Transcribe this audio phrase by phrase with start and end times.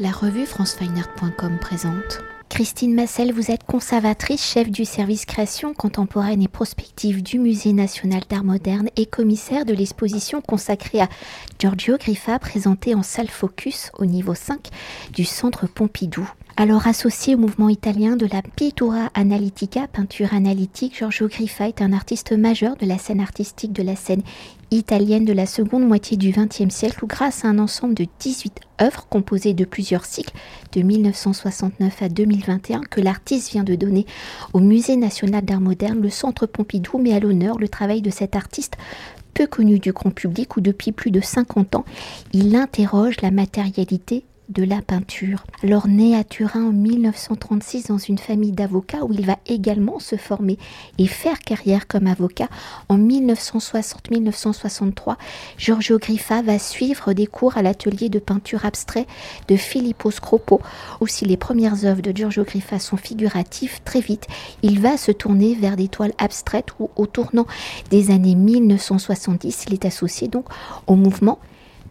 [0.00, 2.20] La revue francefineart.com présente.
[2.48, 8.22] Christine Massel, vous êtes conservatrice, chef du service création contemporaine et prospective du Musée national
[8.28, 11.08] d'art moderne et commissaire de l'exposition consacrée à
[11.58, 14.68] Giorgio Griffa présentée en salle Focus au niveau 5
[15.12, 16.30] du Centre Pompidou.
[16.60, 21.92] Alors associé au mouvement italien de la pittura analytica, peinture analytique, Giorgio Griffa est un
[21.92, 24.22] artiste majeur de la scène artistique de la scène
[24.72, 28.58] italienne de la seconde moitié du XXe siècle où grâce à un ensemble de 18
[28.82, 30.34] œuvres composées de plusieurs cycles
[30.72, 34.04] de 1969 à 2021 que l'artiste vient de donner
[34.52, 38.34] au Musée national d'art moderne, le Centre Pompidou met à l'honneur le travail de cet
[38.34, 38.76] artiste
[39.32, 41.84] peu connu du grand public où depuis plus de 50 ans
[42.32, 45.44] il interroge la matérialité de la peinture.
[45.62, 50.16] Alors né à Turin en 1936 dans une famille d'avocats où il va également se
[50.16, 50.56] former
[50.98, 52.48] et faire carrière comme avocat,
[52.88, 55.16] en 1960-1963,
[55.58, 59.06] Giorgio Griffa va suivre des cours à l'atelier de peinture abstrait
[59.48, 60.62] de Filippo Scropo.
[61.00, 64.26] Aussi les premières œuvres de Giorgio Griffa sont figuratives, très vite,
[64.62, 67.46] il va se tourner vers des toiles abstraites où au tournant
[67.90, 70.46] des années 1970, il est associé donc
[70.86, 71.38] au mouvement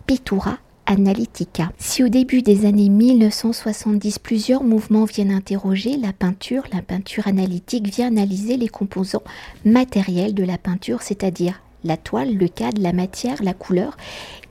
[0.08, 0.58] Pittura
[0.90, 1.70] Analytica.
[1.78, 7.94] Si au début des années 1970, plusieurs mouvements viennent interroger la peinture, la peinture analytique
[7.94, 9.24] vient analyser les composants
[9.66, 13.98] matériels de la peinture, c'est-à-dire la toile, le cadre, la matière, la couleur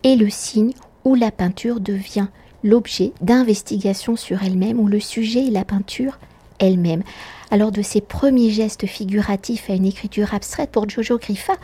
[0.05, 0.75] et le signe
[1.07, 2.27] où la peinture devient
[2.63, 6.19] l'objet d'investigation sur elle-même, où le sujet est la peinture
[6.59, 7.03] elle-même.
[7.51, 11.55] Alors de ses premiers gestes figuratifs à une écriture abstraite pour Jojo Griffa,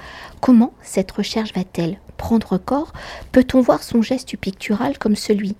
[0.40, 2.92] comment cette recherche va-t-elle prendre corps
[3.32, 5.56] Peut-on voir son geste pictural comme celui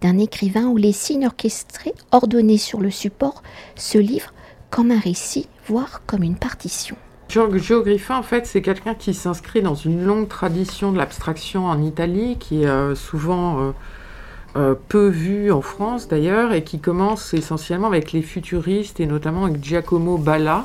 [0.00, 3.42] d'un écrivain où les signes orchestrés, ordonnés sur le support,
[3.74, 4.32] se livrent
[4.70, 6.96] comme un récit, voire comme une partition.
[7.28, 12.38] Giorgio en fait, c'est quelqu'un qui s'inscrit dans une longue tradition de l'abstraction en Italie,
[12.40, 13.72] qui est euh, souvent euh,
[14.56, 19.44] euh, peu vu en France d'ailleurs, et qui commence essentiellement avec les futuristes, et notamment
[19.44, 20.64] avec Giacomo Balla,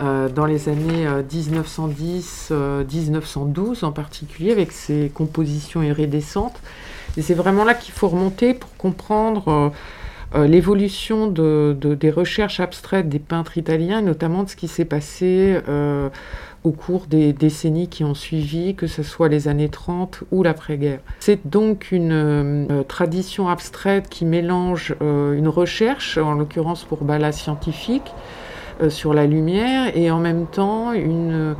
[0.00, 6.60] euh, dans les années 1910-1912 euh, en particulier, avec ses compositions iridescentes.
[7.16, 9.72] Et c'est vraiment là qu'il faut remonter pour comprendre
[10.34, 15.58] l'évolution des recherches abstraites des peintres italiens, notamment de ce qui s'est passé
[16.66, 20.98] au cours des décennies qui ont suivi, que ce soit les années 30 ou l'après-guerre.
[21.20, 27.30] C'est donc une euh, tradition abstraite qui mélange euh, une recherche, en l'occurrence pour Bala
[27.30, 28.45] scientifique, euh,
[28.88, 31.56] sur la lumière, et en même temps une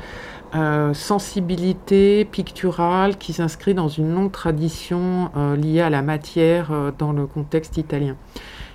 [0.95, 7.77] sensibilité picturale qui s'inscrit dans une longue tradition liée à la matière dans le contexte
[7.77, 8.17] italien.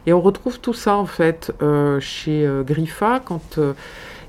[0.05, 1.51] Et on retrouve tout ça en fait
[1.99, 3.59] chez Griffa quand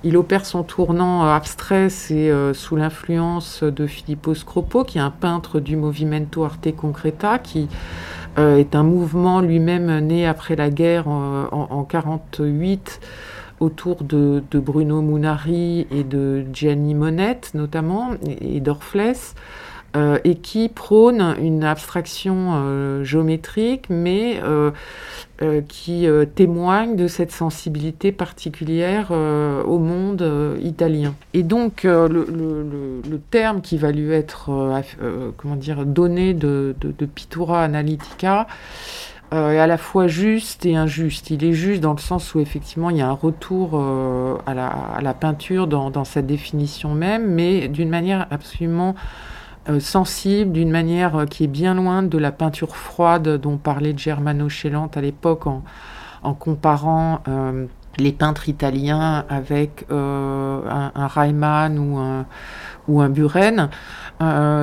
[0.05, 5.03] il opère son tournant euh, abstrait, c'est euh, sous l'influence de Filippo Scropo, qui est
[5.03, 7.69] un peintre du Movimento Arte Concreta, qui
[8.39, 13.01] euh, est un mouvement lui-même né après la guerre en 1948
[13.63, 19.35] autour de, Bruno Munari et de Gianni Monette notamment, et, et d'Orflès.
[19.95, 24.71] Euh, et qui prône une abstraction euh, géométrique, mais euh,
[25.69, 26.07] qui
[26.37, 30.25] témoigne de cette sensibilité particulière au monde
[30.63, 31.15] italien.
[31.35, 34.51] Et donc le, terme qui va lui être
[35.37, 38.47] comment dire, donné de, de, Pittura Analytica
[39.33, 41.31] est à la fois juste et injuste.
[41.31, 43.81] Il est juste dans le sens où effectivement il y a un retour
[44.47, 48.95] à la, peinture dans, sa définition même, mais d'une manière absolument
[49.69, 53.95] euh, sensible, d'une manière euh, qui est bien loin de la peinture froide dont parlait
[53.97, 57.67] Germano Chelante à l'époque en, comparant euh,
[57.97, 62.27] les peintres italiens avec un, un, Reimann ou un,
[62.89, 63.69] ou un Buren.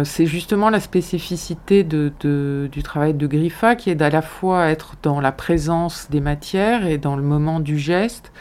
[0.03, 5.21] c'est justement la spécificité du travail de Griffa qui est à la fois être dans
[5.21, 8.31] la présence des matières et dans le moment du geste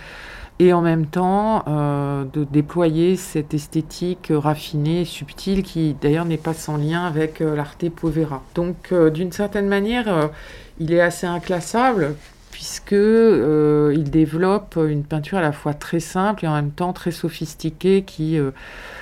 [0.59, 6.55] et en même temps euh, de déployer cette esthétique raffinée, subtile, qui d'ailleurs n'est pas
[6.55, 8.43] sans lien avec euh, l'arte povera.
[8.55, 10.31] Donc euh, d'une certaine manière,
[10.81, 12.17] il est assez inclassable
[12.51, 17.11] puisque il développe une peinture à la fois très simple et en même temps très
[17.11, 18.39] sophistiquée qui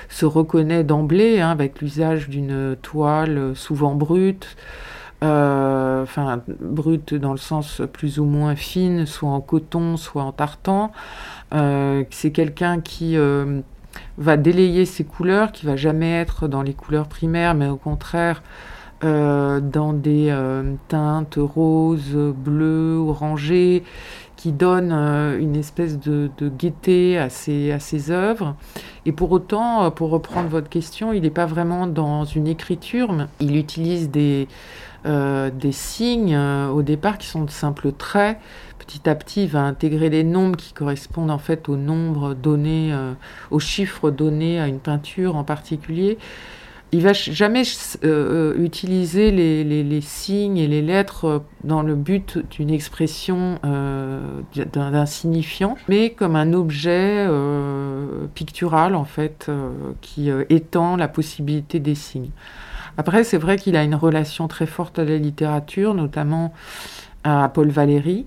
[0.09, 4.55] se reconnaît d'emblée hein, avec l'usage d'une toile souvent brute.
[5.21, 10.91] enfin brute dans le sens plus ou moins fine, soit en coton, soit en tartan,
[11.53, 13.61] euh, c'est quelqu'un qui euh,
[14.17, 18.41] va délayer ses couleurs, qui va jamais être dans les couleurs primaires, mais au contraire
[19.03, 20.35] euh, dans des
[20.87, 23.83] teintes roses, bleues, orangées,
[24.35, 28.55] qui donnent une espèce de, gaieté à ses, œuvres.
[29.05, 33.25] Et pour autant, pour reprendre votre question, il n'est pas vraiment dans une écriture, mais
[33.39, 34.47] il utilise des,
[35.05, 38.37] des signes au départ qui sont de simples traits.
[38.79, 42.95] Petit à petit, il va intégrer des nombres qui correspondent en fait au nombre donné,
[43.51, 46.17] aux chiffres donnés à une peinture en particulier
[46.93, 52.37] il va jamais euh, euh, utiliser les, signes et les lettres euh, dans le but
[52.51, 53.59] d'une expression
[54.53, 57.27] d'un signifiant, mais comme un objet
[58.33, 59.51] pictural en fait
[60.01, 62.29] qui étend la possibilité des signes.
[62.97, 66.53] Après, c'est vrai qu'il a une relation très forte à la littérature, notamment
[67.23, 68.25] à Paul Valéry.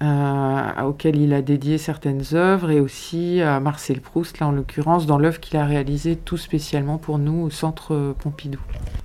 [0.00, 5.18] Auquel il a dédié certaines œuvres, et aussi à Marcel Proust, là en l'occurrence, dans
[5.18, 8.60] l'œuvre qu'il a réalisée tout spécialement pour nous au Centre Pompidou.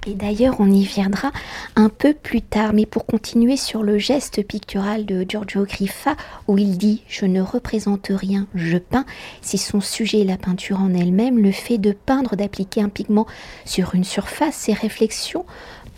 [0.07, 1.31] Et d'ailleurs, on y viendra
[1.75, 6.15] un peu plus tard, mais pour continuer sur le geste pictural de Giorgio Griffa,
[6.47, 9.05] où il dit Je ne représente rien, je peins.
[9.41, 13.27] Si son sujet la peinture en elle-même, le fait de peindre, d'appliquer un pigment
[13.65, 15.45] sur une surface, ses réflexions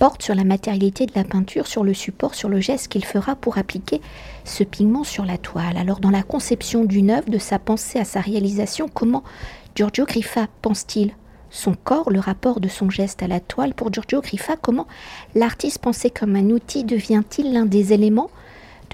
[0.04, 3.38] porte sur la matérialité de la peinture, sur le support, sur le geste qu'il fera
[3.38, 4.02] pour appliquer
[4.44, 5.78] ce pigment sur la toile.
[5.78, 9.24] Alors dans la conception d'une œuvre, de sa pensée à sa réalisation, comment
[9.76, 11.14] Giorgio Griffa pense-t-il
[11.50, 13.74] son corps, le rapport de son geste à la toile?
[13.74, 14.88] Pour Giorgio Griffa, comment
[15.36, 18.30] l'artiste pensé comme un outil devient-il l'un des éléments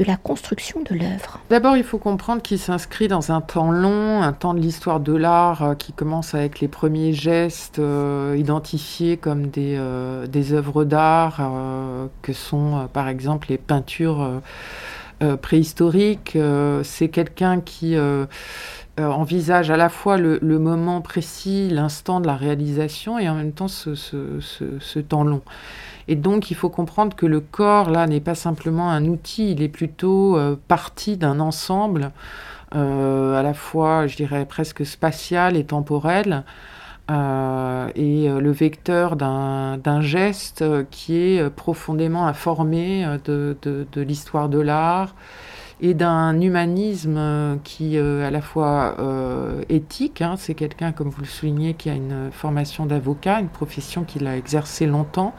[0.04, 1.40] la construction de l'œuvre.
[1.50, 5.14] D'abord, il faut comprendre qu'il s'inscrit dans un temps long, un temps de l'histoire de
[5.14, 10.84] l'art euh, qui commence avec les premiers gestes euh, identifiés comme des, euh, des œuvres
[10.84, 11.42] d'art,
[12.22, 14.42] que sont par exemple les peintures
[15.42, 16.38] préhistoriques.
[16.84, 17.96] C'est quelqu'un qui
[19.00, 23.68] envisage à la fois le, moment précis, l'instant de la réalisation, et en même temps
[23.68, 25.42] ce temps long.
[26.10, 29.62] Et donc, il faut comprendre que le corps, là, n'est pas simplement un outil, il
[29.62, 32.12] est plutôt euh, partie d'un ensemble,
[32.74, 36.46] euh, à la fois, je dirais, presque spatial et temporel,
[37.12, 45.14] euh, et le vecteur d'un geste qui est profondément informé de, l'histoire de l'art
[45.82, 48.96] et d'un humanisme qui est à la fois
[49.70, 50.36] éthique, hein.
[50.38, 54.36] c'est quelqu'un, comme vous le soulignez, qui a une formation d'avocat, une profession qu'il a
[54.36, 55.34] exercée longtemps,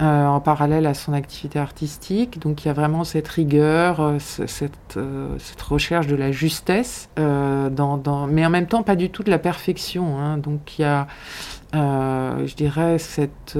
[0.00, 2.38] euh, en parallèle à son activité artistique.
[2.38, 5.36] Donc il y a vraiment cette rigueur, euh, cette, euh,
[5.68, 10.20] recherche de la justesse, mais en même temps pas du tout de la perfection.
[10.20, 10.38] Hein.
[10.38, 11.08] Donc il y a,
[11.72, 13.58] je dirais, cette,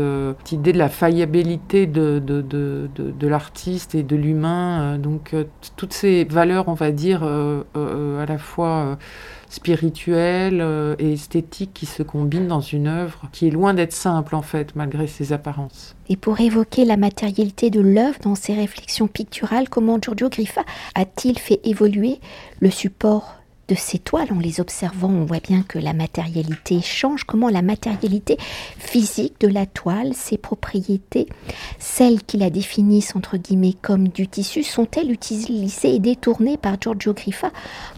[0.51, 4.99] idée de la faillibilité de, de, de, de l'artiste et de l'humain.
[4.99, 5.35] donc
[5.77, 8.97] toutes ces valeurs, on va dire, à la fois
[9.49, 14.35] spirituelle euh, et esthétique qui se combinent dans une œuvre qui est loin d'être simple
[14.35, 15.97] en fait, malgré ses apparences.
[16.09, 20.63] Et pour évoquer la matérialité de l'œuvre dans ses réflexions picturales, comment Giorgio Griffa
[20.95, 22.21] a-t-il fait évoluer
[22.61, 23.38] le support
[23.69, 27.25] de ces toiles, en les observant, on voit bien que la matérialité change.
[27.25, 28.39] Comment la matérialité
[28.79, 31.29] physique de la toile, ses propriétés,
[31.79, 37.13] celles qu'il a définissent entre guillemets comme du tissu, sont-elles utilisées et détournées par Giorgio
[37.13, 37.51] Griffa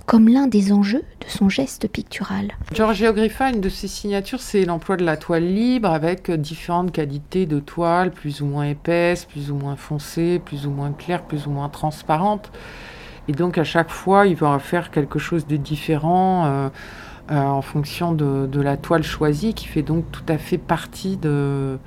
[0.07, 2.53] comme l'un des enjeux de son geste pictural?
[2.75, 7.47] Giorgio Griffa, une de ses signatures, c'est l'emploi de la toile libre avec différentes qualités
[7.47, 11.47] de toile, plus ou moins épaisses, plus ou moins foncées, plus ou moins claires, plus
[11.47, 12.51] ou moins transparentes.
[13.31, 16.69] Et donc à chaque fois, il va faire quelque chose de différent euh,
[17.31, 21.79] euh, en fonction de, la toile choisie, qui fait donc tout à fait partie de,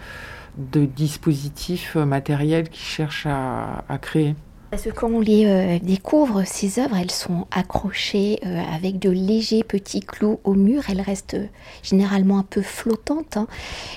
[0.57, 4.35] dispositifs matériels qu'il cherche à, créer.
[4.71, 8.39] Parce que quand on les euh, découvre, ces œuvres, elles sont accrochées
[8.73, 10.83] avec de légers petits clous au mur.
[10.87, 11.37] Elles restent
[11.81, 13.35] généralement un peu flottantes.
[13.35, 13.47] Hein.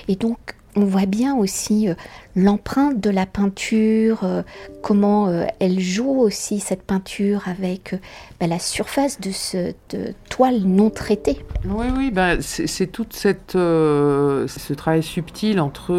[0.09, 0.37] Et donc,
[0.77, 1.95] on voit bien aussi euh,
[2.35, 4.43] l'empreinte de la peinture, euh,
[4.83, 7.95] comment euh, elle joue aussi cette peinture avec
[8.39, 9.97] bah, la surface de cette
[10.29, 11.39] toile non traitée.
[11.65, 15.93] Oui, oui, bah, c'est tout ce travail subtil entre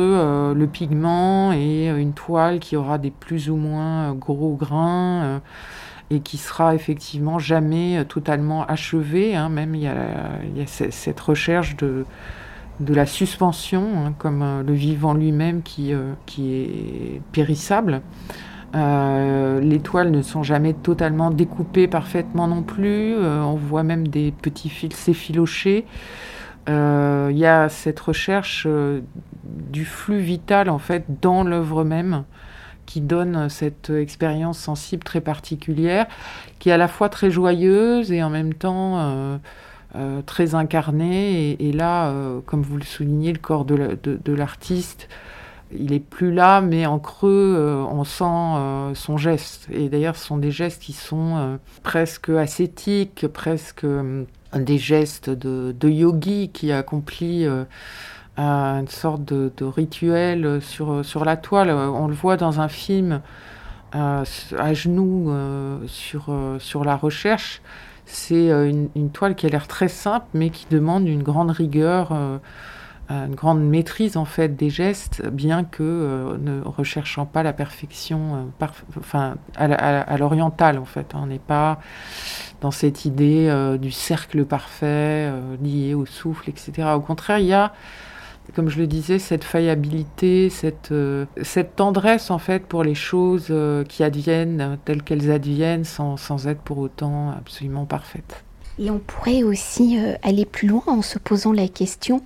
[0.54, 5.40] le pigment et une toile qui aura des plus ou moins gros grains
[6.11, 9.35] et qui sera effectivement jamais totalement achevée.
[9.35, 9.49] Hein.
[9.49, 12.04] même il y a cette recherche de
[12.80, 18.02] de la suspension, hein, comme euh, le vivant lui-même qui, euh, qui est périssable.
[18.75, 23.16] Euh, les toiles ne sont jamais totalement découpées parfaitement non plus.
[23.16, 25.87] on voit même des petits fils s'effilocher.
[26.66, 28.68] Il y a cette recherche
[29.47, 32.25] du flux vital en fait dans l'œuvre même
[32.85, 36.06] qui donne cette expérience sensible très particulière,
[36.58, 39.40] qui est à la fois très joyeuse et en même temps
[39.99, 41.57] euh, très incarné.
[41.61, 45.09] Et, là, euh, comme vous le soulignez, le corps de l'artiste,
[45.76, 49.67] il est plus là, mais en creux, euh, on sent son geste.
[49.73, 53.87] Et d'ailleurs, ce sont des gestes qui sont presque ascétiques, presque
[54.55, 57.47] des gestes de, yogi qui accomplit
[58.37, 61.71] une sorte de, rituel sur, la toile.
[61.71, 63.21] On le voit dans un film
[63.93, 64.23] à
[64.75, 65.33] genoux
[65.88, 67.62] sur la recherche.
[68.10, 72.12] C'est une, toile qui a l'air très simple, mais qui demande une grande rigueur
[73.10, 78.50] une grande maîtrise en fait des gestes, bien que euh, ne recherchant pas la perfection,
[78.60, 81.14] euh, à, l'oriental en fait.
[81.14, 81.80] On n'est pas
[82.60, 86.88] dans cette idée euh, du cercle parfait lié au souffle, etc.
[86.94, 87.72] Au contraire, il y a,
[88.55, 90.93] comme je le disais, cette faillibilité, cette,
[91.43, 93.52] cette tendresse en fait pour les choses
[93.88, 98.45] qui adviennent telles qu'elles adviennent, sans, être pour autant absolument parfaites.
[98.78, 102.23] Et on pourrait aussi aller plus loin en se posant la question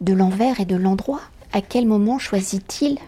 [0.00, 1.20] de l'envers et de l'endroit.
[1.52, 2.98] À quel moment choisit-il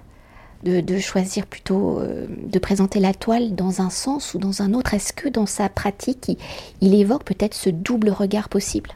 [0.65, 4.95] de, choisir plutôt euh, de présenter la toile dans un sens ou dans un autre?
[4.95, 6.39] Est-ce que dans sa pratique,
[6.81, 8.91] il, évoque peut-être ce double regard possible?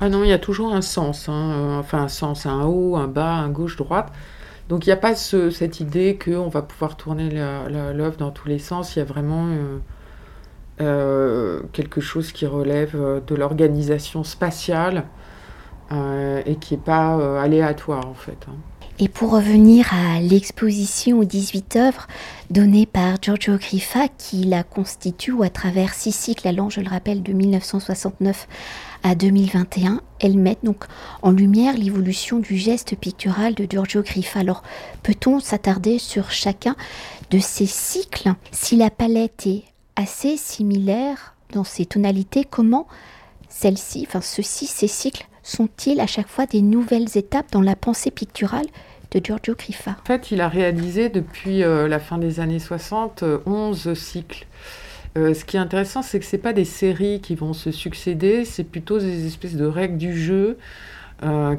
[0.00, 1.52] Ah non, il y a toujours un sens, hein.
[1.52, 4.12] euh, enfin un sens, un haut, un bas, un gauche-droite.
[4.68, 8.58] Donc il n'y a pas cette idée qu'on va pouvoir tourner l'œuvre dans tous les
[8.58, 8.96] sens.
[8.96, 9.46] Il y a vraiment
[10.80, 12.94] euh, quelque chose qui relève
[13.26, 15.04] de l'organisation spatiale
[15.90, 18.46] euh, et qui n'est pas euh, aléatoire en fait.
[18.48, 18.56] Hein.
[19.00, 22.08] Et pour revenir à l'exposition aux 18 œuvres
[22.50, 27.22] données par Giorgio Griffa, qui la constitue à travers six cycles allant, je le rappelle,
[27.22, 28.48] de 1969
[29.04, 30.84] à 2021, elle met donc
[31.22, 34.40] en lumière l'évolution du geste pictural de Giorgio Griffa.
[34.40, 34.64] Alors,
[35.04, 36.74] peut-on s'attarder sur chacun
[37.30, 38.32] de ces cycles?
[38.50, 39.62] Si la palette est
[39.94, 42.88] assez similaire dans ses tonalités, comment
[43.48, 48.10] celle-ci, enfin ceux-ci, ces cycles, sont-ils à chaque fois des nouvelles étapes dans la pensée
[48.10, 48.66] picturale
[49.16, 53.86] Giorgio Griffa En fait, il a réalisé depuis euh, la fin des années 60 11
[53.86, 54.46] euh, cycles.
[55.16, 58.44] Euh, ce qui est intéressant, c'est que ce pas des séries qui vont se succéder,
[58.44, 60.58] c'est plutôt des espèces de règles du jeu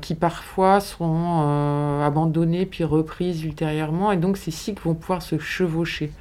[0.02, 4.14] qui parfois seront abandonnées puis reprises ultérieurement.
[4.14, 6.12] Et donc ces cycles vont pouvoir se chevaucher.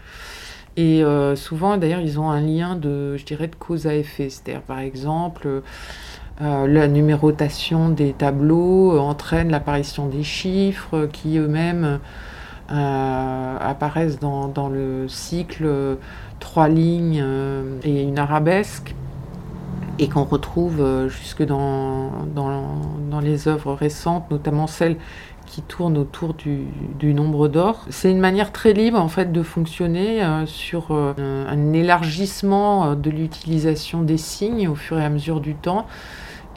[0.77, 1.05] Et
[1.37, 4.29] souvent, d'ailleurs, ils ont un lien de, je dirais, de cause à effet.
[4.29, 5.63] C'est-à-dire, par exemple,
[6.41, 11.99] euh, la numérotation des tableaux euh, entraîne l'apparition des chiffres qui eux-mêmes
[12.71, 15.97] euh, apparaissent dans, le cycle
[16.39, 17.25] trois lignes
[17.83, 18.95] et une arabesque
[19.99, 22.13] et qu'on retrouve jusque dans,
[23.21, 24.97] les œuvres récentes, notamment celles
[25.47, 26.69] qui tournent autour du,
[27.15, 27.85] nombre d'or.
[27.91, 34.19] C'est une manière très libre en fait de fonctionner sur un élargissement de l'utilisation des
[34.19, 35.87] signes au fur et à mesure du temps.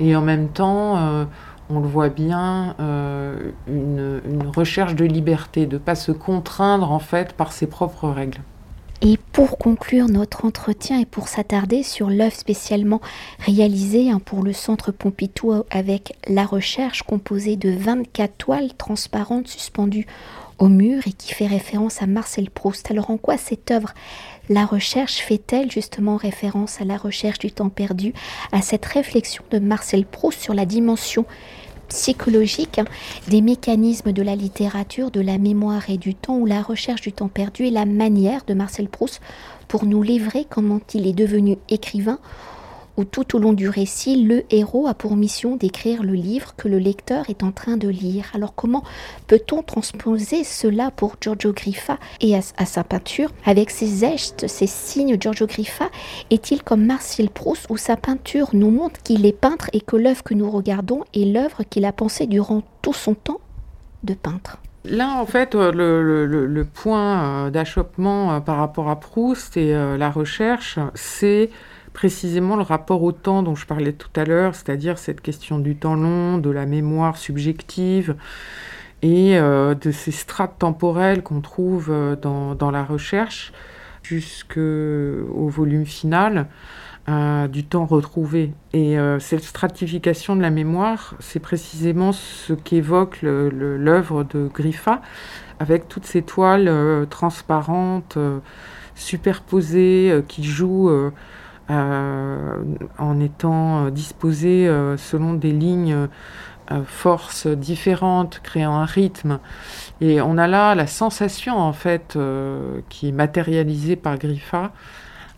[0.02, 1.26] Et en même temps, euh,
[1.70, 4.22] on le voit bien, euh, une,
[4.56, 8.40] recherche de liberté, de ne pas se contraindre en fait par ses propres règles.
[9.04, 13.00] Et pour conclure notre entretien et pour s'attarder sur l'œuvre spécialement
[13.40, 20.08] réalisée hein, pour le Centre Pompidou avec la recherche composée de 24 toiles transparentes suspendues
[20.60, 22.92] au mur et qui fait référence à Marcel Proust.
[22.92, 23.94] Alors en quoi cette œuvre
[24.50, 28.14] la recherche fait-elle justement référence à la recherche du temps perdu,
[28.52, 31.26] à cette réflexion de Marcel Proust sur la dimension
[31.88, 32.86] psychologique hein,
[33.28, 37.12] des mécanismes de la littérature, de la mémoire et du temps, ou la recherche du
[37.12, 39.22] temps perdu et la manière de Marcel Proust
[39.68, 42.20] pour nous livrer comment il est devenu écrivain
[42.98, 46.68] où tout au long du récit, le héros a pour mission d'écrire le livre que
[46.68, 48.32] le lecteur est en train de lire.
[48.34, 48.84] Alors comment
[49.28, 55.18] peut-on transposer cela pour Giorgio Griffa et à, sa peinture Avec ses gestes, ses signes,
[55.20, 55.90] Giorgio Griffa
[56.30, 60.24] est-il comme Marcel Proust où sa peinture nous montre qu'il est peintre et que l'œuvre
[60.24, 63.42] que nous regardons est l'œuvre qu'il a pensée durant tout son temps
[64.04, 64.58] de peintre?
[64.84, 70.10] Là, en fait, euh, le, point euh, d'achoppement euh, par rapport à Proust et la
[70.10, 71.50] recherche, c'est
[71.94, 75.76] précisément le rapport au temps dont je parlais tout à l'heure, c'est-à-dire cette question du
[75.76, 78.16] temps long, de la mémoire subjective
[79.02, 83.52] et euh, de ces strates temporelles qu'on trouve euh, dans, la recherche
[84.04, 86.48] jusqu'au volume final
[87.10, 88.54] euh, du temps retrouvé.
[88.74, 95.02] Et cette stratification de la mémoire, c'est précisément ce qu'évoque l'œuvre de Griffa,
[95.60, 98.18] avec toutes ces toiles transparentes,
[98.96, 101.12] superposées, qui jouent
[101.72, 106.08] en étant disposé euh, selon des lignes
[106.72, 109.40] euh, forces différentes, créant un rythme.
[110.00, 112.18] Et on a là la sensation, en fait,
[112.90, 114.72] qui est matérialisée par Griffa,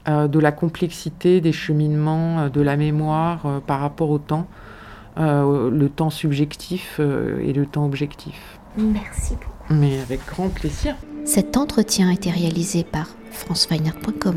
[0.06, 4.48] de la complexité des cheminements de la mémoire par rapport au temps,
[5.18, 8.60] le temps subjectif et le temps objectif.
[8.78, 9.74] Merci beaucoup.
[9.74, 10.96] Mais avec grand plaisir.
[11.26, 14.36] Cet entretien a été réalisé par franceweiner.com.